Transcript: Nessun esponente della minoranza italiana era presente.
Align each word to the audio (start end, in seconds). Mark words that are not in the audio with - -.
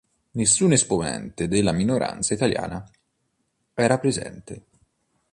Nessun 0.31 0.71
esponente 0.71 1.47
della 1.47 1.71
minoranza 1.71 2.33
italiana 2.33 2.83
era 3.75 3.99
presente. 3.99 4.65